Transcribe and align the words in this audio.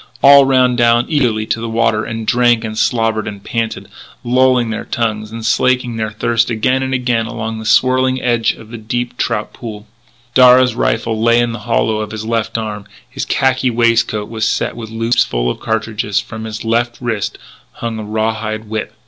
All 0.23 0.45
ran 0.45 0.75
down 0.75 1.05
eagerly 1.09 1.45
to 1.45 1.61
the 1.61 1.69
water 1.69 2.03
and 2.03 2.25
drank 2.25 2.63
and 2.63 2.75
slobbered 2.75 3.27
and 3.27 3.43
panted, 3.43 3.87
lolling 4.23 4.71
their 4.71 4.83
tongues, 4.83 5.31
and 5.31 5.45
slaking 5.45 5.95
their 5.95 6.09
thirst 6.09 6.49
again 6.49 6.81
and 6.81 6.91
again 6.91 7.27
along 7.27 7.59
the 7.59 7.67
swirling 7.67 8.19
edge 8.19 8.51
of 8.53 8.73
a 8.73 8.79
deep 8.79 9.15
trout 9.19 9.53
pool. 9.53 9.85
Darragh's 10.33 10.73
rifle 10.73 11.21
lay 11.21 11.39
in 11.39 11.51
the 11.51 11.59
hollow 11.69 11.99
of 11.99 12.09
his 12.09 12.25
left 12.25 12.57
arm; 12.57 12.85
his 13.07 13.25
khaki 13.25 13.69
waistcoat 13.69 14.27
was 14.27 14.47
set 14.47 14.75
with 14.75 14.89
loops 14.89 15.23
full 15.23 15.51
of 15.51 15.59
cartridges. 15.59 16.19
From 16.19 16.45
his 16.45 16.65
left 16.65 16.97
wrist 16.99 17.37
hung 17.73 17.99
a 17.99 18.03
raw 18.03 18.33
hide 18.33 18.67
whip. 18.67 18.95